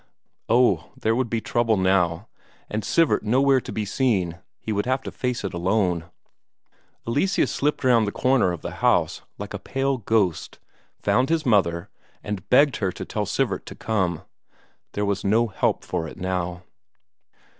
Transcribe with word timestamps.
Oh, 0.49 0.93
there 0.99 1.15
would 1.15 1.29
be 1.29 1.41
trouble 1.41 1.77
now 1.77 2.27
and 2.71 2.83
Sivert 2.83 3.21
nowhere 3.21 3.61
to 3.61 3.71
be 3.71 3.85
seen; 3.85 4.39
he 4.57 4.71
would 4.71 4.87
have 4.87 5.03
to 5.03 5.11
face 5.11 5.43
it 5.43 5.53
alone. 5.53 6.05
Eleseus 7.07 7.51
slipped 7.51 7.83
round 7.83 8.07
the 8.07 8.11
corner 8.11 8.51
of 8.51 8.63
the 8.63 8.71
house, 8.81 9.21
like 9.37 9.53
a 9.53 9.59
pale 9.59 9.99
ghost, 9.99 10.57
found 10.97 11.29
his 11.29 11.45
mother, 11.45 11.87
and 12.23 12.49
begged 12.49 12.77
her 12.77 12.91
to 12.91 13.05
tell 13.05 13.27
Sivert 13.27 13.67
to 13.67 13.75
come. 13.75 14.23
There 14.93 15.05
was 15.05 15.23
no 15.23 15.45
help 15.49 15.83
for 15.83 16.07
it 16.07 16.17
now. 16.17 16.63